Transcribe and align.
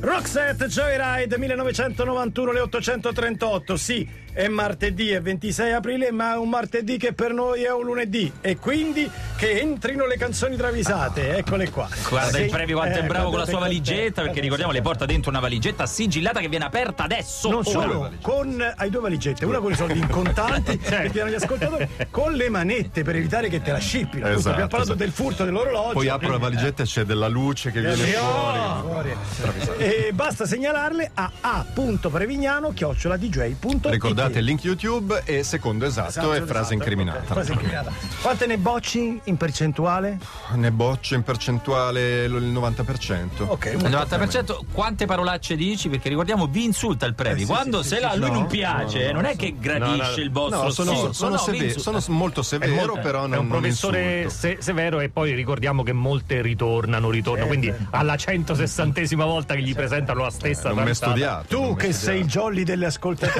Roxette 0.00 0.66
Joyride 0.66 1.36
1991 1.36 2.52
le 2.52 2.60
838 2.60 3.76
sì 3.76 4.08
è 4.32 4.48
martedì 4.48 5.10
è 5.10 5.20
26 5.20 5.72
aprile 5.72 6.10
ma 6.12 6.34
è 6.34 6.36
un 6.36 6.48
martedì 6.48 6.96
che 6.96 7.12
per 7.12 7.32
noi 7.32 7.62
è 7.62 7.72
un 7.72 7.84
lunedì 7.84 8.30
e 8.40 8.56
quindi 8.56 9.08
che 9.36 9.60
entrino 9.60 10.06
le 10.06 10.16
canzoni 10.16 10.56
travisate 10.56 11.36
eccole 11.36 11.70
qua 11.70 11.88
Guarda 12.08 12.36
Sì, 12.38 12.44
il 12.44 12.50
Previ 12.50 12.72
quanto 12.72 12.98
è 12.98 13.02
eh, 13.02 13.06
bravo 13.06 13.30
con 13.30 13.38
la 13.38 13.46
sua 13.46 13.58
è- 13.58 13.60
valigetta, 13.60 14.22
perché 14.22 14.40
ricordiamo 14.40 14.72
le 14.72 14.80
porta 14.82 15.04
dentro 15.06 15.30
una 15.30 15.40
valigetta 15.40 15.86
sigillata 15.86 16.40
che 16.40 16.48
viene 16.48 16.64
aperta 16.64 17.04
adesso. 17.04 17.48
non 17.50 17.64
solo, 17.64 18.10
con 18.20 18.72
hai 18.76 18.90
due 18.90 19.00
valigette, 19.00 19.44
una 19.44 19.58
con 19.58 19.72
i 19.72 19.76
soldi 19.76 19.98
in 19.98 20.08
contanti 20.08 20.76
che 20.82 21.10
ti 21.10 21.18
danno 21.18 21.30
gli 21.30 21.34
ascoltatori, 21.34 21.88
con 22.10 22.32
le 22.32 22.48
manette 22.48 23.02
per 23.02 23.16
evitare 23.16 23.48
che 23.48 23.60
te 23.62 23.72
la 23.72 23.78
scippino. 23.78 24.26
Esatto, 24.26 24.48
abbiamo 24.50 24.68
parlato 24.68 24.92
esatto. 24.94 24.98
del 24.98 25.10
furto 25.12 25.44
dell'orologio. 25.44 25.92
Poi 25.94 26.08
apro 26.08 26.30
la 26.30 26.38
valigetta 26.38 26.82
e 26.82 26.86
c'è 26.86 27.04
della 27.04 27.28
luce 27.28 27.70
che 27.70 27.80
viene 27.80 28.02
Eh, 28.02 28.06
fuori. 28.12 28.58
no, 28.58 28.84
fuori. 28.88 29.14
E 29.78 30.10
basta 30.12 30.46
segnalarle 30.46 31.10
a 31.14 31.30
a.prevignano-dj.it 31.40 34.19
Ricordate 34.20 34.38
il 34.40 34.44
link 34.44 34.62
YouTube 34.64 35.22
e 35.24 35.42
secondo 35.42 35.86
esatto, 35.86 36.08
Esatto, 36.10 36.32
e 36.32 36.36
esatto, 36.36 36.52
frase 36.52 36.74
incriminata. 36.74 37.22
frase 37.24 37.52
incriminata. 37.52 37.90
Quante 38.20 38.46
ne 38.46 38.58
bocci 38.58 39.20
in 39.24 39.36
percentuale? 39.38 40.18
Ne 40.54 40.70
boccio 40.70 41.14
in 41.14 41.22
percentuale 41.22 42.24
il 42.24 42.32
90%. 42.32 43.46
Ok, 43.46 43.64
Il 43.66 43.76
90% 43.88 44.58
quante 44.72 45.06
parolacce 45.06 45.56
dici? 45.56 45.88
Perché 45.88 46.08
ricordiamo 46.10 46.46
vi 46.48 46.64
insulta 46.64 47.06
il 47.06 47.14
Previ. 47.14 47.42
Eh, 47.42 47.44
sì, 47.44 47.50
Quando 47.50 47.82
sì, 47.82 47.88
se 47.88 47.94
sì, 47.96 48.00
la- 48.02 48.14
lui 48.14 48.28
no, 48.28 48.34
non 48.40 48.46
piace, 48.46 49.06
no, 49.06 49.12
non 49.20 49.24
è 49.24 49.30
no, 49.30 49.36
che 49.36 49.54
gradisce 49.58 50.20
il 50.20 50.30
vostro 50.30 50.62
No, 50.64 50.70
sono, 50.70 50.94
stile. 50.94 51.12
sono 51.14 51.36
seve- 51.38 51.78
sono 51.78 52.02
molto 52.08 52.42
severo, 52.42 52.74
molto- 52.74 53.00
però 53.00 53.20
non 53.22 53.34
è 53.34 53.38
un 53.38 53.48
professore 53.48 54.28
se- 54.28 54.58
severo 54.60 55.00
e 55.00 55.08
poi 55.08 55.32
ricordiamo 55.32 55.82
che 55.82 55.92
molte 55.92 56.42
ritornano, 56.42 57.08
ritornano, 57.10 57.46
quindi 57.46 57.72
alla 57.90 58.16
160esima 58.16 59.24
volta 59.24 59.54
che 59.54 59.62
gli 59.62 59.74
presentano 59.74 60.22
la 60.22 60.30
stessa 60.30 60.72
Non 60.72 60.84
mi 60.84 60.90
è 60.90 60.94
studiato. 60.94 61.46
Tu 61.48 61.74
è 61.74 61.76
che 61.76 61.92
sei 61.92 62.20
il 62.20 62.26
jolly 62.26 62.62
delle 62.64 62.86
ascoltatrici, 62.86 63.38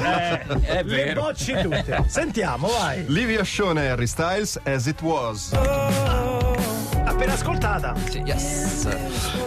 è 0.71 0.83
le 0.83 1.03
vero. 1.03 1.21
bocci 1.21 1.53
tutte. 1.61 2.03
Sentiamo, 2.07 2.67
vai. 2.67 3.03
Livia 3.07 3.43
Shone 3.43 3.83
e 3.83 3.87
Harry 3.89 4.07
Styles 4.07 4.59
as 4.63 4.87
it 4.87 5.01
was. 5.01 5.51
Appena 7.21 7.35
ascoltata. 7.35 7.95
Sì, 8.09 8.17
yes. 8.25 8.87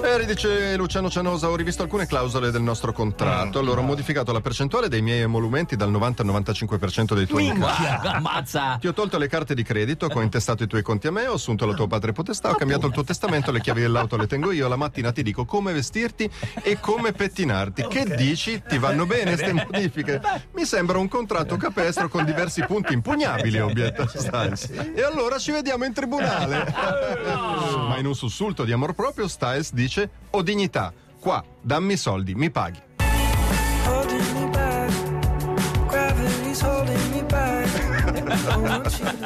Harry 0.05 0.27
dice 0.27 0.77
Luciano 0.77 1.11
Cianosa, 1.11 1.49
ho 1.49 1.57
rivisto 1.57 1.83
alcune 1.83 2.07
clausole 2.07 2.53
del 2.53 2.63
nostro 2.63 2.93
contratto, 2.93 3.59
allora 3.59 3.81
ho 3.81 3.83
modificato 3.83 4.31
la 4.31 4.41
percentuale 4.41 4.89
dei 4.89 5.03
miei 5.03 5.23
emolumenti 5.23 5.75
dal 5.75 5.91
90 5.91 6.23
al 6.23 6.29
95% 6.29 7.15
dei 7.15 7.27
tuoi 7.27 7.47
incassi. 7.47 7.81
Guarda, 7.83 8.13
Ammazza. 8.15 8.77
Ti 8.79 8.87
ho 8.87 8.93
tolto 8.93 9.19
le 9.19 9.27
carte 9.27 9.55
di 9.55 9.65
credito, 9.65 10.09
ho 10.13 10.23
intestato 10.23 10.63
i 10.63 10.69
tuoi 10.69 10.83
conti 10.83 11.09
a 11.09 11.11
me, 11.11 11.27
ho 11.27 11.35
assunto 11.35 11.67
la 11.67 11.75
tua 11.75 11.89
padre 11.89 12.13
potestà, 12.13 12.51
ho 12.51 12.55
cambiato 12.55 12.87
il 12.87 12.93
tuo 12.93 13.03
testamento, 13.03 13.51
le 13.51 13.61
chiavi 13.61 13.81
dell'auto 13.81 14.17
le 14.17 14.29
tengo 14.29 14.53
io, 14.53 14.69
la 14.69 14.77
mattina 14.77 15.11
ti 15.11 15.25
dico 15.25 15.45
come 15.45 15.73
vestirti 15.73 16.31
e 16.63 16.79
come 16.79 17.11
pettinarti. 17.11 17.89
Che 17.89 18.15
dici? 18.15 18.63
Ti 18.65 18.79
vanno 18.79 19.05
bene 19.05 19.35
queste 19.35 19.53
modifiche? 19.53 20.21
Mi 20.53 20.65
sembra 20.65 20.99
un 20.99 21.09
contratto 21.09 21.57
capestro 21.57 22.09
con 22.09 22.25
diversi 22.25 22.63
punti 22.65 22.93
impugnabili, 22.93 23.59
obietta 23.59 24.07
Styles. 24.07 24.71
E 24.95 25.03
allora 25.03 25.39
ci 25.39 25.51
vediamo 25.51 25.85
in 25.85 25.93
tribunale. 25.93 27.64
Ma 27.89 27.99
in 27.99 28.07
un 28.07 28.15
sussulto 28.15 28.65
di 28.65 28.73
amor 28.73 28.95
proprio 28.95 29.29
Styles 29.29 29.73
dice 29.73 30.11
ho 30.31 30.43
dignità, 30.43 30.93
qua, 31.19 31.43
dammi 31.61 31.95
i 31.95 31.97
soldi, 31.97 32.35
mi 32.35 32.51
paghi. 32.51 32.81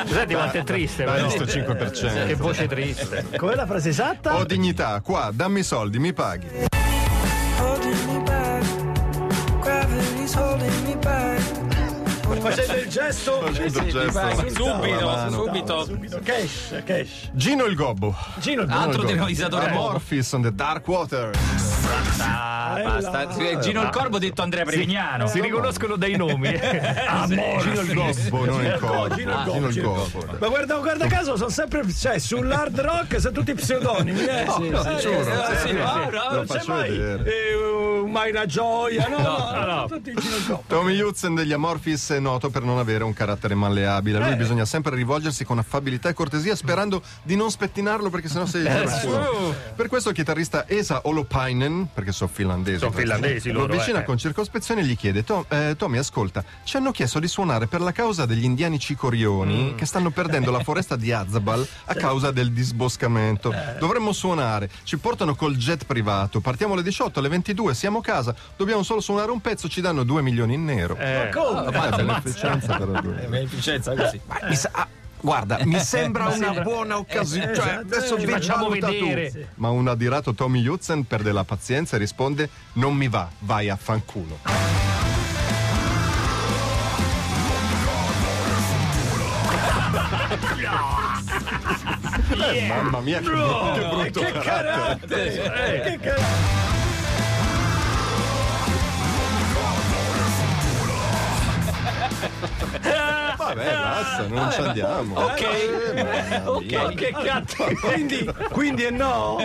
Senti 0.06 0.34
quanto 0.34 0.58
è 0.58 0.64
triste, 0.64 1.04
Hai 1.04 1.14
però. 1.14 1.26
visto 1.26 1.44
Che 1.44 1.64
5%. 1.64 2.36
voce 2.36 2.66
triste. 2.66 3.26
Com'è 3.36 3.54
la 3.54 3.66
frase 3.66 3.90
esatta? 3.90 4.36
Ho 4.36 4.44
dignità, 4.44 5.00
qua, 5.00 5.30
dammi 5.32 5.60
i 5.60 5.64
soldi, 5.64 5.98
mi 5.98 6.12
paghi. 6.12 6.66
holding 7.58 8.06
me 8.06 8.17
Facendo 12.40 12.74
il 12.80 12.88
gesto. 12.88 13.40
Facendo 13.40 13.78
il 13.80 13.90
gesto. 13.90 14.48
Subito, 14.48 15.30
subito. 15.30 15.84
Subito. 15.84 16.20
Cash, 16.22 16.82
cash. 16.84 17.30
Gino 17.32 17.64
il 17.64 17.74
Gobbo. 17.74 18.14
Gino 18.38 18.62
il 18.62 18.70
Altro 18.70 19.02
Gobbo. 19.02 19.12
demonizatore 19.12 19.70
nuovo. 19.70 19.88
Amorphis 19.88 20.32
on 20.32 20.42
the 20.42 20.54
Dark 20.54 20.86
Water. 20.88 21.30
Ah, 22.20 22.80
basta. 22.84 23.32
Sì, 23.32 23.58
Gino 23.60 23.82
il 23.82 23.88
Corvo 23.90 24.18
detto 24.18 24.42
Andrea 24.42 24.64
Prevignano. 24.64 25.26
Si 25.26 25.40
riconoscono 25.40 25.96
dai 25.96 26.16
nomi. 26.16 26.48
Amore. 27.06 27.60
Gino 27.60 27.80
il 27.80 27.94
Gobbo, 27.94 28.44
non 28.44 28.64
il 28.64 28.76
Gobbo. 28.78 29.14
Gino 29.14 29.68
il 29.68 29.80
Gobbo. 29.82 30.24
Ma 30.38 30.48
guarda, 30.48 30.74
guarda 30.76 31.06
caso, 31.06 31.36
sono 31.36 31.50
sempre. 31.50 31.82
Cioè, 31.92 32.18
sull'hard 32.18 32.78
rock 32.80 33.20
sono 33.20 33.32
tutti 33.32 33.54
pseudonimi. 33.54 34.20
Eh? 34.24 34.44
No, 34.44 34.58
no, 34.58 34.84
Eh, 34.84 35.00
giuro, 35.00 35.20
eh, 35.20 35.56
sì, 35.56 35.56
sì, 35.62 35.68
sì, 35.68 35.74
no, 35.74 36.10
sì. 36.10 36.10
no, 36.10 36.44
Lo 38.10 38.22
non 38.22 38.28
c'è 38.28 38.28
faccio 38.28 38.28
mai. 38.28 38.28
vedere. 38.28 38.28
eh, 38.28 38.28
mai 38.28 38.30
una 38.30 38.46
gioia. 38.46 39.06
No, 39.18 39.18
no, 39.18 39.50
no, 39.52 39.64
no. 39.66 39.86
Gobbo. 40.46 40.64
Tommy 40.66 41.00
Hudson 41.00 41.34
degli 41.34 41.52
Amorphis 41.52 42.10
è 42.10 42.18
noto 42.20 42.50
per 42.50 42.62
non 42.62 42.78
avere 42.78 43.04
un 43.04 43.12
carattere 43.12 43.54
malleabile. 43.54 44.18
A 44.22 44.26
lui 44.26 44.36
bisogna 44.36 44.64
sempre 44.64 44.94
rivolgersi 44.94 45.44
con 45.44 45.58
affabilità 45.58 46.08
e 46.08 46.14
cortesia, 46.14 46.54
sperando 46.54 47.02
di 47.22 47.36
non 47.36 47.50
spettinarlo 47.50 48.10
perché 48.10 48.28
sennò 48.28 48.46
si 48.46 48.58
gira 48.58 48.82
il 48.82 48.90
culo. 49.02 49.54
Per 49.74 49.88
questo 49.88 50.10
il 50.10 50.14
chitarrista 50.14 50.68
Esa 50.68 51.00
Olopainen, 51.04 51.88
perché 51.92 52.12
sono 52.12 52.30
finlandesi, 52.32 52.78
Sono 52.78 52.92
finlandesi 52.92 53.50
lo 53.50 53.64
avvicina 53.64 54.00
eh. 54.00 54.04
con 54.04 54.18
circospezione 54.18 54.80
e 54.82 54.84
gli 54.84 54.96
chiede: 54.96 55.24
"Tom- 55.24 55.44
eh, 55.48 55.74
Tommy, 55.76 55.98
ascolta, 55.98 56.44
ci 56.64 56.76
hanno 56.76 56.90
chiesto 56.90 57.18
di 57.18 57.28
suonare 57.28 57.66
per 57.66 57.80
la 57.80 57.92
causa 57.92 58.24
degli 58.26 58.44
indiani 58.44 58.78
cicorioni 58.78 59.74
che 59.74 59.86
stanno 59.86 60.10
perdendo 60.10 60.50
la 60.50 60.60
foresta 60.62 60.96
di 60.96 61.12
Azabal 61.12 61.66
a 61.86 61.94
causa 61.94 62.30
del 62.30 62.52
disboscamento. 62.52 63.52
Dovremmo 63.78 64.12
suonare, 64.12 64.70
ci 64.84 64.98
portano 64.98 65.34
col 65.34 65.56
jet 65.56 65.84
privato, 65.84 66.40
partiamo 66.40 66.74
alle 66.74 66.82
18, 66.82 67.18
alle 67.18 67.28
22, 67.28 67.74
siamo 67.74 67.97
a 67.98 68.02
casa, 68.02 68.34
dobbiamo 68.56 68.82
solo 68.82 69.00
suonare 69.00 69.30
un 69.30 69.40
pezzo, 69.40 69.68
ci 69.68 69.80
danno 69.80 70.02
2 70.04 70.22
milioni 70.22 70.54
in 70.54 70.64
nero. 70.64 70.96
Eh, 70.96 71.30
Come? 71.32 71.66
Eh, 71.66 71.90
beneficenza 71.96 72.76
però. 72.76 72.92
Beneficenza 73.00 73.94
così. 73.94 74.20
Mi 74.48 74.56
sa- 74.56 74.70
ah, 74.72 74.86
guarda, 75.20 75.58
mi 75.64 75.78
sembra 75.80 76.26
una 76.28 76.60
buona 76.62 76.96
occasione. 76.98 77.54
Cioè, 77.54 77.64
esatto, 77.66 77.80
adesso 77.80 78.16
eh, 78.16 78.24
vi 78.24 78.30
facciamo 78.32 78.68
valuta 78.68 78.86
tu. 78.88 78.92
vedere. 79.08 79.48
Ma 79.56 79.70
un 79.70 79.88
adirato 79.88 80.34
Tommy 80.34 80.66
Hudson 80.66 81.04
perde 81.06 81.32
la 81.32 81.44
pazienza 81.44 81.96
e 81.96 81.98
risponde: 81.98 82.48
Non 82.74 82.94
mi 82.94 83.08
va, 83.08 83.28
vai 83.40 83.68
a 83.68 83.76
fanculo. 83.76 84.38
Eh, 92.30 92.66
mamma 92.68 93.00
mia, 93.00 93.18
che, 93.20 93.24
brutto- 93.24 93.72
che 93.72 93.80
brutto 93.88 94.20
Che 94.20 94.32
carattere. 94.32 95.32
carattere! 95.32 95.80
Che 95.82 95.98
carattere! 96.00 96.67
Vabbè, 103.36 103.72
basta, 103.72 104.26
non 104.28 104.50
ci 104.52 104.60
andiamo. 104.60 105.20
Ok. 105.20 105.40
Eh. 105.40 106.42
Ok, 106.44 106.94
che 106.94 107.12
cazzo. 107.12 107.66
Quindi, 107.80 108.30
quindi 108.50 108.84
è 108.84 108.90
no? 108.90 109.38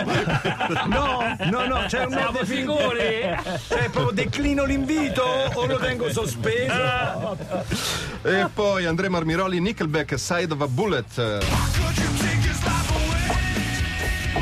No, 0.86 1.36
no, 1.50 1.66
no, 1.66 1.84
c'è 1.86 2.04
un 2.04 2.12
Siamo 2.12 2.44
figuri. 2.44 3.36
Cioè, 3.68 3.88
proprio 3.90 4.10
declino 4.10 4.64
l'invito 4.64 5.22
o 5.22 5.66
lo 5.66 5.78
tengo 5.78 6.10
sospeso? 6.10 7.36
E 8.22 8.48
poi 8.52 8.86
Andrea 8.86 9.10
Marmiroli, 9.10 9.60
Nickelback, 9.60 10.18
Side 10.18 10.52
of 10.52 10.60
a 10.60 10.68
Bullet. 10.68 12.32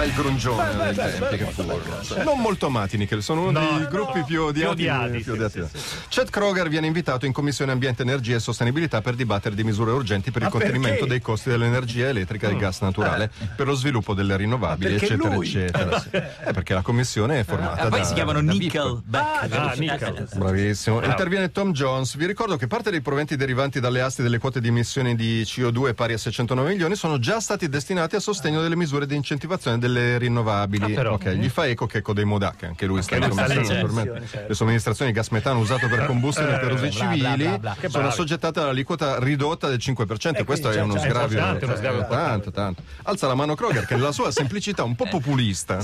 Bel 0.03 0.13
grungione 0.15 0.69
Beh, 0.73 0.75
beh, 0.75 0.93
beh, 0.95 1.11
tempi 1.11 1.19
beh, 1.21 1.37
che 1.37 1.45
furono. 1.53 2.25
Non 2.25 2.41
molto 2.41 2.67
amati 2.67 2.97
Nickel, 2.97 3.23
sono 3.23 3.43
uno 3.43 3.51
No, 3.53 3.61
dei 3.61 3.83
no, 3.83 3.89
gruppi 3.89 4.25
più 4.25 4.43
odiati. 4.43 4.75
più 4.83 4.91
odiati, 4.91 5.13
più 5.13 5.23
sì, 5.23 5.31
odiati. 5.31 5.63
Chet 6.09 6.29
Kroger 6.29 6.69
viene 6.69 6.89
invitato 6.89 7.25
in 7.25 7.31
Commissione 7.33 7.71
Ambiente, 7.71 8.03
Energia 8.03 8.35
e 8.35 8.41
Sostenibilità 8.41 9.01
per 9.01 9.15
dibattere 9.15 9.55
di 9.55 9.63
misure 9.63 9.93
urgenti 9.93 10.33
per 10.33 10.43
il 10.43 10.49
Ma 10.49 10.55
contenimento 10.55 10.91
perché? 10.95 11.07
dei 11.09 11.21
costi 11.21 11.51
dell'energia 11.51 12.09
elettrica 12.09 12.47
e 12.49 12.51
del 12.51 12.59
gas 12.59 12.81
naturale, 12.81 13.31
per 13.55 13.67
lo 13.69 13.75
sviluppo 13.75 14.13
delle 14.13 14.37
rinnovabili, 14.37 14.91
perché 14.97 15.05
eccetera, 15.15 15.35
lui? 15.37 15.47
eccetera. 15.47 16.01
Sì. 16.01 16.09
Eh, 16.45 16.53
perché 16.53 16.75
la 16.75 16.83
Commissione 16.83 17.39
è 17.41 17.45
formata 17.45 17.83
Ah, 17.83 17.89
poi 17.89 18.01
da 18.01 18.05
si 18.05 18.15
chiamano 18.15 18.43
da 18.43 18.53
Nickelback. 18.53 19.53
Ah, 19.55 19.75
Nickel. 19.77 20.29
Bravissimo. 20.35 21.01
Interviene 21.05 21.53
Tom 21.53 21.71
Jones. 21.73 22.17
Vi 22.17 22.27
ricordo 22.27 22.57
che 22.57 22.67
parte 22.67 22.91
dei 22.91 23.01
proventi 23.01 23.37
derivanti 23.37 23.79
dalle 23.79 24.01
aste 24.01 24.25
delle 24.25 24.39
quote 24.39 24.61
di 24.61 24.67
emissioni 24.69 25.15
di 25.15 25.43
CO2 25.43 25.95
pari 25.95 26.15
a 26.15 26.19
609 26.19 26.69
milioni 26.71 26.97
sono 26.97 27.21
già 27.21 27.39
stati 27.39 27.69
destinati 27.69 28.17
a 28.17 28.21
sostegno 28.21 28.61
delle 28.61 28.75
misure 28.75 29.07
di 29.07 29.15
incentivazione 29.15 29.79
delle 29.79 29.92
rinnovabili. 29.93 30.93
Ah, 30.93 30.95
però. 30.95 31.13
ok, 31.15 31.29
gli 31.31 31.49
fa 31.49 31.67
eco 31.67 31.87
Checco 31.87 32.13
dei 32.13 32.25
Moda, 32.25 32.55
che 32.57 32.67
anche 32.67 32.87
lui 32.87 33.03
sta 33.03 33.17
in 33.17 33.23
lui 33.23 33.33
sta 33.33 33.47
lì, 33.47 33.55
commissione 33.55 34.27
certo. 34.27 34.49
Le 34.49 34.55
somministrazioni 34.55 35.13
di 35.13 35.17
gas 35.17 35.29
metano 35.29 35.59
usato 35.59 35.89
per 35.89 36.07
combustione 36.07 36.59
per 36.59 36.73
usi 36.73 36.89
bla, 36.89 36.91
civili 36.91 37.45
bla, 37.45 37.59
bla. 37.59 37.73
Che 37.73 37.89
sono 37.89 38.03
bravi. 38.03 38.09
assoggettate 38.09 38.61
all'aliquota 38.61 39.19
ridotta 39.19 39.69
del 39.69 39.79
5%. 39.79 40.45
Questo 40.45 40.71
è 40.71 40.81
uno 40.81 40.99
sgravio. 40.99 41.39
importante, 41.39 41.65
uno 41.65 41.77
sgravio 41.77 42.07
tanto, 42.07 42.51
tanto. 42.51 42.83
Alza 43.03 43.27
la 43.27 43.35
mano 43.35 43.55
Kroger 43.55 43.87
che 43.87 43.95
nella 43.95 44.13
sua 44.13 44.31
semplicità 44.33 44.83
un 44.85 44.95
po' 44.95 45.07
populista 45.09 45.81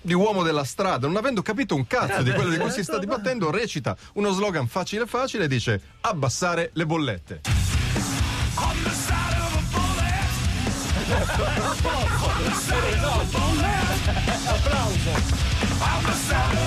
di 0.00 0.14
uomo 0.14 0.42
della 0.42 0.64
strada, 0.64 1.06
non 1.06 1.16
avendo 1.16 1.42
capito 1.42 1.74
un 1.74 1.86
cazzo 1.86 2.22
di 2.22 2.32
quello 2.32 2.50
di 2.50 2.58
cui 2.58 2.70
si 2.70 2.82
sta 2.82 2.98
dibattendo, 2.98 3.50
recita 3.50 3.96
uno 4.14 4.32
slogan 4.32 4.66
facile 4.66 5.06
facile 5.06 5.44
e 5.44 5.48
dice 5.48 5.80
abbassare 6.00 6.70
le 6.72 6.86
bollette. 6.86 7.55
Applauso. 14.48 15.12
I'm 15.80 16.02
the 16.04 16.12
the. 16.12 16.66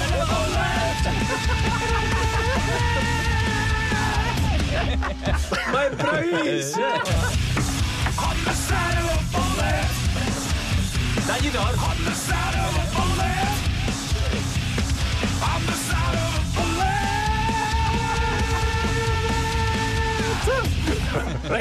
Ma 5.71 5.85
è 5.85 5.89
bravissimo. 5.89 6.85
The. 8.15 8.53
Dagli 11.25 11.51
torto. 11.51 11.85
The. 12.05 12.88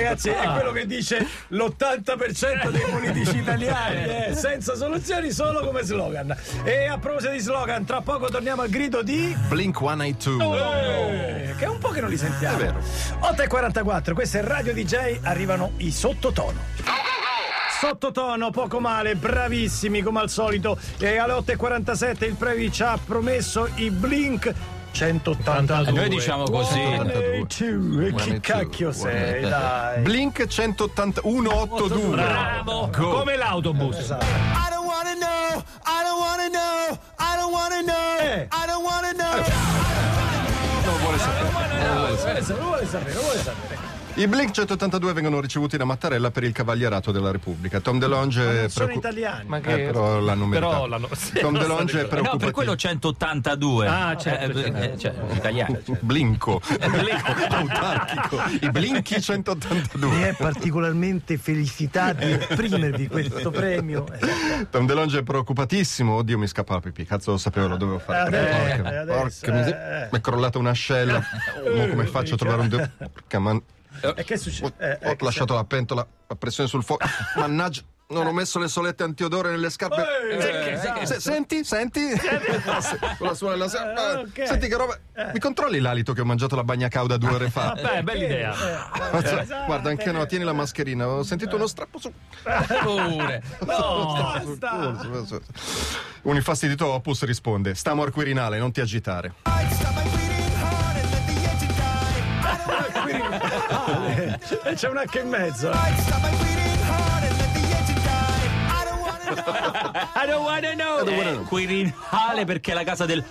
Ragazzi, 0.09 0.31
è 0.31 0.53
quello 0.53 0.73
che 0.73 0.87
dice 0.87 1.27
l'80% 1.49 2.71
dei 2.71 2.85
politici 2.91 3.37
italiani, 3.37 4.05
eh, 4.05 4.35
senza 4.35 4.75
soluzioni, 4.75 5.31
solo 5.31 5.61
come 5.61 5.83
slogan. 5.83 6.35
E 6.65 6.87
a 6.87 6.97
proposito 6.97 7.33
di 7.33 7.41
slogan, 7.41 7.85
tra 7.85 8.01
poco 8.01 8.29
torniamo 8.29 8.63
al 8.63 8.71
grido 8.71 9.03
di. 9.03 9.37
Blink 9.49 9.77
182. 9.77 11.51
Eh, 11.51 11.55
che 11.57 11.65
è 11.67 11.69
un 11.69 11.79
po' 11.79 11.91
che 11.91 12.01
non 12.01 12.09
li 12.09 12.17
sentiamo. 12.17 12.57
È 12.57 12.61
vero. 12.61 12.81
8 13.21 13.43
e 13.43 13.47
44, 13.47 14.15
questo 14.15 14.39
è 14.39 14.43
Radio 14.43 14.73
DJ, 14.73 15.19
arrivano 15.23 15.73
i 15.79 15.93
sottotono. 15.93 16.59
Sottotono, 17.79 18.51
poco 18.51 18.81
male, 18.81 19.15
bravissimi 19.15 20.01
come 20.01 20.21
al 20.21 20.31
solito. 20.31 20.79
E 20.99 21.19
alle 21.19 21.35
8 21.35 21.53
e 21.53 21.57
47 21.57 22.25
il 22.25 22.35
Previ 22.35 22.73
ci 22.73 22.83
ha 22.83 22.99
promesso 23.05 23.69
i 23.75 23.91
Blink 23.91 24.55
182. 24.99 25.89
E 25.89 25.93
noi 25.93 26.09
diciamo 26.09 26.43
così. 26.45 26.81
182. 26.81 28.07
E 28.09 28.13
chi 28.15 28.25
182. 28.25 28.41
cacchio 28.41 28.91
sei, 28.93 29.49
dai. 29.49 30.03
Blink 30.03 30.45
18182. 30.49 32.17
Bravo. 32.17 32.91
Come 32.93 33.37
l'autobus. 33.37 34.11
I 34.11 34.17
don't 34.71 34.85
wanna 34.87 35.15
know, 35.15 35.63
I 35.85 36.03
don't 36.03 36.19
wanna 36.19 36.49
know, 36.49 36.99
I 37.17 37.37
don't 37.37 37.53
wanna 37.53 37.81
know, 37.83 38.19
Eh. 38.19 38.49
I 38.51 38.67
don't 38.67 38.83
wanna 38.85 39.13
know. 39.13 39.45
Non 40.85 40.99
vuole 40.99 41.19
sapere, 41.19 41.49
non 41.87 41.97
vuole 41.97 42.87
sapere, 42.87 43.13
non 43.15 43.23
vuole 43.23 43.39
sapere. 43.39 43.88
I 44.19 44.27
Blink 44.27 44.51
182 44.51 45.13
vengono 45.13 45.41
ricevuti 45.41 45.77
da 45.77 45.85
Mattarella 45.85 46.33
per 46.33 46.43
il 46.43 46.51
Cavalierato 46.51 47.13
della 47.13 47.31
Repubblica. 47.31 47.79
Tom 47.79 48.01
DeLonge 48.01 48.43
Non 48.45 48.57
è 48.65 48.69
sono 48.69 48.91
italiani. 48.91 49.45
Ma 49.47 49.59
Eh, 49.59 49.61
però 49.61 50.19
l'hanno 50.19 50.49
Però 50.49 50.67
meritato. 50.71 50.87
l'hanno- 50.91 51.09
sì, 51.15 51.39
Tom 51.39 51.53
lo 51.53 51.59
DeLonge 51.61 52.01
è 52.01 52.03
Eh, 52.13 52.21
No, 52.21 52.37
per 52.37 52.51
quello 52.51 52.75
preoccupatissimo. 52.75 52.77
182. 52.77 53.87
Ah, 53.87 54.17
certo, 54.17 54.59
Eh, 54.59 54.63
certo. 54.63 54.77
eh, 54.83 54.99
cioè, 54.99 55.15
italiano. 55.35 55.79
Blinco. 56.01 56.61
Autarchico. 57.49 58.41
I 58.61 58.71
Blinky 58.73 59.21
182. 59.21 60.11
Mi 60.11 60.23
è 60.23 60.35
particolarmente 60.37 61.39
felicità 61.39 62.13
di 62.13 62.33
esprimervi 62.33 63.07
questo 63.07 63.51
premio. 63.53 64.05
Tom 64.69 64.85
DeLonge 64.87 65.21
è 65.21 65.23
preoccupatissimo. 65.23 66.15
Oddio, 66.15 66.39
mi 66.39 66.49
scappa 66.49 66.75
la 66.75 66.81
pipì. 66.81 67.05
Cazzo, 67.05 67.31
lo 67.31 67.37
sapevo, 67.39 67.69
lo 67.69 67.77
dovevo 67.77 67.99
fare. 68.01 68.37
Eh, 68.41 68.77
porca, 68.79 68.93
eh, 68.93 68.97
adesso, 68.97 69.39
porca 69.47 69.53
miseria. 69.59 70.03
eh. 70.07 70.09
Mi 70.11 70.19
è 70.19 70.21
crollata 70.21 70.59
un'ascella. 70.59 71.23
Mo 71.77 71.87
come 71.87 72.07
faccio 72.07 72.35
a 72.35 72.37
trovare 72.37 72.63
un. 72.63 72.69
de- 72.69 72.91
Porca 73.13 73.39
man- 73.39 73.63
E 74.17 74.25
che 74.25 74.37
succede? 74.37 74.67
Ho, 74.79 74.83
Eh, 74.85 74.99
eh, 75.01 75.09
ho 75.11 75.17
che 75.17 75.25
lasciato 75.25 75.55
la 75.55 75.65
pentola 75.65 76.07
a 76.27 76.35
pressione 76.37 76.69
sul 76.69 76.83
fuoco. 76.85 77.05
Mannaggia, 77.37 77.83
non 78.11 78.27
ho 78.27 78.33
messo 78.33 78.59
le 78.59 78.69
solette 78.69 79.03
antiodore 79.03 79.51
nelle 79.51 79.69
scarpe. 79.71 80.03
Eh, 80.31 81.01
Eh, 81.03 81.07
se- 81.07 81.21
senti, 81.21 81.63
senti. 81.65 82.01
Con 83.19 83.27
la 83.27 83.35
suola 83.35 83.53
della 83.55 83.69
scarpa. 83.69 84.21
Eh, 84.21 84.23
ok. 84.23 84.47
Senti 84.47 84.69
che 84.69 84.77
roba. 84.77 84.99
Mi 85.33 85.39
controlli 85.41 85.79
l'alito 85.81 86.13
che 86.13 86.21
ho 86.21 86.25
mangiato 86.25 86.55
la 86.57 86.65
bagna 86.65 86.89
cauda 86.89 87.17
due 87.19 87.31
ore 87.31 87.51
fa? 87.51 87.73
Beh, 87.81 88.03
bella 88.03 88.25
idea. 88.25 88.53
esatto. 89.13 89.65
Guarda, 89.67 89.91
anche 89.91 90.11
no, 90.13 90.25
tieni 90.27 90.45
la 90.45 90.53
mascherina. 90.55 91.07
Ho 91.09 91.23
sentito 91.23 91.57
uno 91.57 91.67
strappo 91.67 91.99
su. 91.99 92.11
Pure. 92.83 93.43
Basta! 93.65 94.97
Un 96.23 96.35
infastidito 96.37 96.87
opus 96.87 97.25
risponde: 97.25 97.75
Stamo 97.75 98.03
al 98.05 98.11
Quirinale, 98.13 98.59
non 98.59 98.73
ti 98.73 98.81
agitare. 98.81 99.35
Die. 103.69 104.39
I 104.41 104.49
don't 104.49 104.61
wanna 104.63 104.71
E 104.71 104.75
c'è 104.75 104.89
un 104.89 104.97
H 104.99 105.19
in 105.21 105.29
mezzo. 105.29 105.71
I 105.71 105.73
don't 108.85 109.01
wanna 109.01 109.35
know. 109.35 109.93
I 110.15 110.27
don't 110.27 110.45
wanna 110.45 110.75
know. 110.75 111.05
don't 111.05 111.17
wanna 111.17 111.31
Eh, 111.31 111.35
know. 111.35 111.45
Quirinale 111.45 112.45
perché 112.45 112.73
è 112.73 112.75
la 112.75 112.85
casa 112.85 113.05
del 113.07 113.23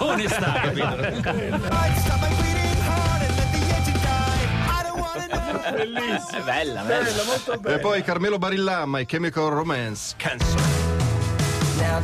onestà, 0.00 0.52
capito? 0.62 0.96
È 5.36 6.40
bella, 6.44 6.82
bella. 6.82 6.82
Bello, 6.82 7.24
molto 7.24 7.52
E 7.52 7.58
bello. 7.58 7.78
poi 7.78 8.02
Carmelo 8.02 8.38
Barilla, 8.38 8.84
My 8.86 9.04
Chemical 9.06 9.50
Romance. 9.50 10.14
Cancel. 10.16 10.54
Now 11.78 12.02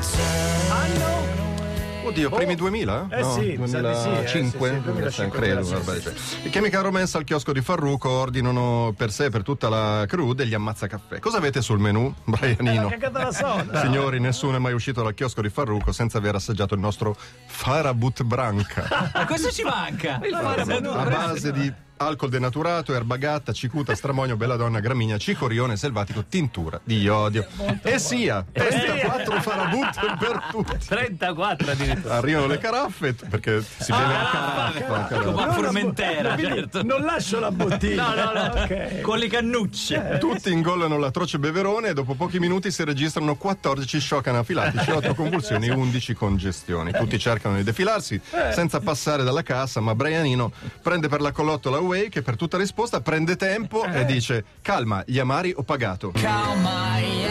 Oddio, 2.04 2.31
primi 2.31 2.56
2000? 2.56 3.06
Eh 3.10 3.22
sa 3.22 3.38
di 3.38 3.44
sì, 3.44 3.52
eh, 3.52 3.56
2005? 3.56 4.26
sì, 4.26 4.75
sì, 4.75 4.81
2005, 4.82 5.38
credo. 5.38 5.64
sì, 5.64 5.70
guarda, 5.70 6.10
sì. 6.14 6.46
I 6.46 6.50
Chemical 6.50 6.82
Romance 6.82 7.16
al 7.16 7.25
chiosco 7.25 7.52
di 7.52 7.60
Farruco 7.60 8.10
ordinano 8.10 8.93
per 8.96 9.12
sé 9.12 9.26
e 9.26 9.31
per 9.31 9.43
tutta 9.43 9.69
la 9.69 10.04
crew 10.08 10.32
degli 10.32 10.54
ammazzacaffè. 10.54 11.20
Cosa 11.20 11.37
avete 11.37 11.62
sul 11.62 11.78
menù, 11.78 12.12
Brianino? 12.25 12.90
Soda. 13.31 13.81
Signori, 13.82 14.19
nessuno 14.19 14.56
è 14.56 14.58
mai 14.58 14.72
uscito 14.72 15.02
dal 15.02 15.14
chiosco 15.14 15.40
di 15.43 15.49
Farruco 15.49 15.93
senza 15.93 16.19
aver 16.19 16.34
assaggiato 16.34 16.75
il 16.75 16.81
nostro 16.81 17.16
Farabut 17.46 18.22
Branca. 18.25 18.87
Ma 19.14 19.26
questo 19.26 19.50
ci 19.50 19.62
manca. 19.62 20.20
Il 20.25 20.34
a 20.34 21.05
base 21.05 21.52
di 21.52 21.72
alcol 21.97 22.29
denaturato, 22.29 22.94
erba 22.94 23.17
gatta, 23.17 23.53
cicuta, 23.53 23.94
stramonio, 23.94 24.37
belladonna, 24.37 24.81
gramigna, 24.81 25.19
cicorione 25.19 25.77
selvatico, 25.77 26.25
tintura 26.29 26.81
di 26.83 27.00
iodio. 27.00 27.47
E 27.83 27.99
sia, 27.99 28.44
34 28.50 29.41
Farabut 29.41 30.17
per 30.19 30.43
tutti. 30.50 30.87
34 30.87 31.71
addirittura. 31.71 32.15
Arrivano 32.15 32.47
le 32.47 32.59
caraffe 32.59 33.15
perché 33.15 33.62
si 33.62 33.93
beve 33.93 34.15
a 34.15 34.29
caraffa. 34.31 35.06
caraffa. 35.06 35.31
Ma 35.31 35.44
Non 35.44 35.55
Formentera, 35.55 36.29
la 36.31 36.37
certo. 36.39 36.83
Non 36.83 37.03
lascio 37.03 37.39
la 37.39 37.50
bottiglia. 37.50 38.15
No, 38.15 38.15
no, 38.15 38.33
no. 38.33 38.62
Ok. 38.62 39.00
Con 39.00 39.19
le 39.19 39.29
cannucce. 39.29 40.17
Tutti 40.19 40.50
ingollano 40.50 40.99
l'atroce 40.99 41.39
beverone 41.39 41.89
e 41.89 41.93
dopo 41.94 42.15
pochi 42.15 42.39
minuti 42.39 42.71
si 42.71 42.85
registrano 42.85 43.37
14 43.37 44.00
shock 44.00 44.27
anafilatici, 44.29 44.91
8 44.91 45.15
convulsioni 45.15 45.67
e 45.67 45.73
11 45.73 46.15
congestioni. 46.15 46.93
Tutti 46.93 47.19
cercano 47.19 47.56
di 47.56 47.62
defilarsi 47.62 48.21
senza 48.53 48.81
passare 48.81 49.23
dalla 49.23 49.43
cassa, 49.43 49.81
ma 49.81 49.94
Brianino 49.94 50.53
prende 50.83 51.09
per 51.09 51.21
la 51.21 51.33
collottola 51.33 51.79
Way 51.82 52.08
che 52.08 52.23
per 52.23 52.37
tutta 52.37 52.56
risposta 52.56 53.00
prende 53.00 53.37
tempo 53.37 53.84
e 53.84 54.05
dice 54.05 54.44
calma, 54.62 55.02
gli 55.06 55.19
amari 55.19 55.52
ho 55.55 55.62
pagato. 55.62 56.12
Call 56.12 56.58
my 56.61 57.25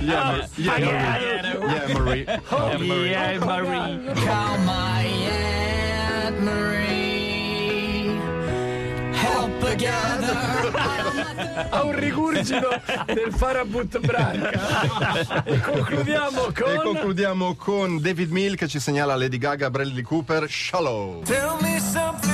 Gli 0.00 0.12
amari, 0.12 0.44
gli 0.54 0.68
amari, 0.68 1.24
gli 1.64 1.68
amari. 1.92 2.26
Yeah, 3.10 3.38
Marie. 3.44 4.14
Call 4.14 4.58
my 4.64 5.04
Aunt 5.28 6.38
Marie. 6.40 7.09
Ha 11.70 11.82
un 11.82 11.92
rigurgito 11.98 12.68
del 13.06 13.32
Farabut 13.34 13.98
Branca. 14.00 15.42
e 15.44 15.60
concludiamo 15.60 16.46
E 16.48 16.52
con. 16.52 16.80
concludiamo 16.82 17.54
con 17.54 18.00
David 18.00 18.30
Mill 18.30 18.54
che 18.56 18.68
ci 18.68 18.78
segnala 18.78 19.16
Lady 19.16 19.38
Gaga, 19.38 19.70
Bradley 19.70 20.02
Cooper, 20.02 20.48
Shallow. 20.48 21.22
Tell 21.22 21.56
me 21.60 21.78
something. 21.80 22.29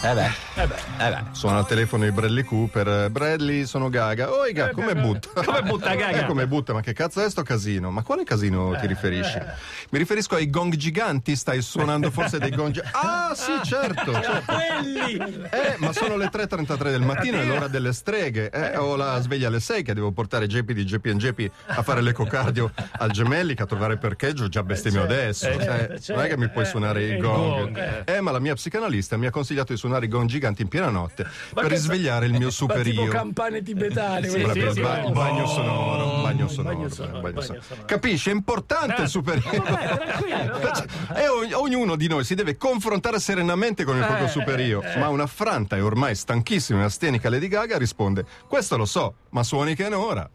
Eh 0.00 0.14
beh. 0.14 0.30
Eh 0.62 0.66
beh. 1.10 1.22
Suona 1.32 1.58
al 1.58 1.66
telefono 1.66 2.04
di 2.04 2.12
Bradley 2.12 2.44
Cooper. 2.44 2.86
eh, 2.88 3.10
Bradley, 3.10 3.66
sono 3.66 3.88
Gaga. 3.88 4.32
Oi, 4.32 4.52
Gaga, 4.52 4.72
come 4.72 4.94
butta? 4.94 5.42
Come 5.42 5.62
butta 5.62 5.94
Gaga? 5.94 6.22
Eh, 6.22 6.26
come 6.26 6.46
butta? 6.46 6.72
Ma 6.72 6.80
che 6.80 6.92
cazzo 6.92 7.20
è 7.24 7.28
sto 7.28 7.42
casino? 7.42 7.90
Ma 7.90 8.02
quale 8.02 8.22
casino 8.24 8.76
ti 8.80 8.86
riferisci? 8.86 9.38
Mi 9.90 9.98
riferisco 9.98 10.36
ai 10.36 10.48
gong 10.50 10.76
giganti. 10.76 11.34
Stai 11.34 11.60
suonando 11.62 12.10
forse 12.12 12.38
dei 12.38 12.50
gong 12.50 12.70
giganti? 12.72 12.96
Ah, 13.18 13.34
sì, 13.34 13.52
certo. 13.64 14.12
certo. 14.12 14.52
Quelli! 14.52 15.16
Eh, 15.50 15.74
ma 15.78 15.92
sono 15.92 16.16
le 16.16 16.26
3.33 16.26 16.76
del 16.90 17.02
mattino, 17.02 17.38
è 17.40 17.44
l'ora 17.44 17.66
delle 17.68 17.92
streghe. 17.92 18.50
Eh, 18.50 18.76
ho 18.76 18.96
la 18.96 19.20
sveglia 19.20 19.48
alle 19.48 19.60
6 19.60 19.82
che 19.82 19.94
devo 19.94 20.12
portare 20.12 20.46
JP 20.46 20.72
di 20.72 20.84
JP 20.84 21.08
JP 21.08 21.50
a 21.66 21.82
fare 21.82 22.00
l'ecocardio 22.00 22.70
al 22.98 23.10
Gemellica 23.10 23.64
a 23.64 23.66
trovare 23.66 23.96
parcheggio. 23.98 24.48
Già 24.48 24.62
bestemmio 24.62 25.02
adesso. 25.02 25.46
eh. 25.48 25.98
non 26.08 26.20
è 26.24 26.28
che 26.28 26.36
mi 26.38 26.48
puoi 26.48 26.64
suonare 26.64 27.02
i 27.04 27.16
gong. 27.18 27.72
gong, 27.72 28.02
Eh, 28.08 28.20
ma 28.20 28.30
la 28.30 28.38
mia 28.38 28.54
psicanalista 28.54 29.16
mi 29.16 29.26
ha 29.26 29.30
consigliato 29.30 29.72
di 29.72 29.78
suonare 29.78 29.86
i 30.04 30.08
gong 30.08 30.28
giganti 30.28 30.62
in 30.62 30.68
piena 30.68 30.88
notte 30.90 31.26
per 31.54 31.64
che 31.64 31.68
risvegliare 31.70 32.26
il 32.26 32.32
mio 32.32 32.46
Ma 32.48 32.50
super 32.50 32.86
io. 32.86 33.06
campane 33.08 33.62
tibetane. 33.62 34.28
Sì, 34.28 34.40
sì, 34.40 34.50
sì, 34.50 34.58
il 34.58 34.80
ba- 34.80 35.00
sì. 35.00 35.06
il 35.06 35.12
bagno 35.12 35.46
sonoro, 35.46 36.22
bagno 36.22 36.48
sonoro, 36.48 36.74
bagno 36.76 36.88
sonoro, 36.88 37.20
bagno. 37.20 37.56
Capisci? 37.86 38.30
È 38.30 38.32
importante 38.32 39.02
il 39.02 39.08
super 39.08 39.36
io. 39.38 39.64
E 41.14 41.28
ogni- 41.28 41.52
ognuno 41.52 41.96
di 41.96 42.08
noi 42.08 42.24
si 42.24 42.34
deve 42.34 42.56
confrontare 42.56 43.18
serenamente 43.20 43.84
con 43.84 43.96
il 43.96 44.04
proprio 44.04 44.28
super 44.28 44.60
io. 44.60 44.82
Ma 44.98 45.08
un'affranta 45.08 45.76
e 45.76 45.80
ormai 45.80 46.14
stanchissima 46.14 46.80
e 46.80 46.84
astenica 46.84 47.28
Lady 47.30 47.48
Gaga 47.48 47.76
risponde: 47.78 48.24
Questo 48.46 48.76
lo 48.76 48.84
so, 48.84 49.14
ma 49.30 49.42
suoni 49.42 49.74
che 49.74 49.84
è 49.84 49.86
un'ora. 49.88 50.28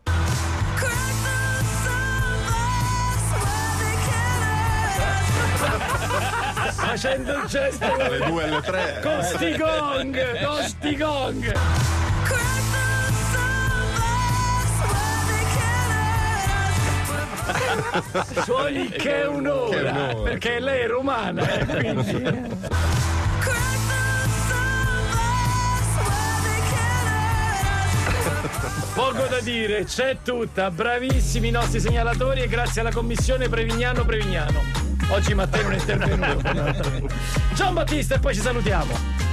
Facendo 6.96 7.34
il 7.34 7.46
gesto 7.48 7.92
Alle 7.92 8.20
due 8.20 8.44
alle 8.44 8.62
tre. 8.62 9.00
con 9.02 9.24
sti 9.24 9.58
gong! 9.58 10.46
Con 10.46 10.64
sti 10.64 10.96
gong! 10.96 11.54
Suoni 18.44 18.90
che 18.90 19.24
un'ora, 19.24 19.70
Che 19.70 19.90
un'ora. 19.90 20.22
perché 20.24 20.60
lei 20.60 20.82
è 20.84 20.88
romana, 20.88 21.48
eh, 21.48 21.66
quindi. 21.66 22.52
Poco 28.94 29.26
da 29.28 29.40
dire, 29.42 29.86
c'è 29.86 30.18
tutta, 30.24 30.70
bravissimi 30.70 31.48
i 31.48 31.52
nostri 31.52 31.80
segnalatori 31.80 32.42
e 32.42 32.48
grazie 32.48 32.82
alla 32.82 32.92
commissione 32.92 33.50
Prevignano 33.50 34.06
Prevignano. 34.06 34.83
Oggi 35.10 35.34
Matteo 35.34 35.64
non 35.64 35.74
è 35.74 35.78
intervenuto. 35.78 37.12
Gian 37.54 37.74
Battista 37.74 38.16
e 38.16 38.20
poi 38.20 38.34
ci 38.34 38.42
salutiamo. 38.42 39.24